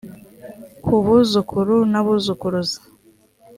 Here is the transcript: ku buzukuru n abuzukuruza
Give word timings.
ku 0.83 0.93
buzukuru 1.05 1.75
n 1.91 1.93
abuzukuruza 1.99 2.79